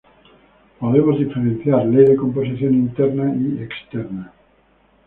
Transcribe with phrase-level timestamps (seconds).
[0.79, 4.33] Podemos diferenciar ley de composición interna y externa.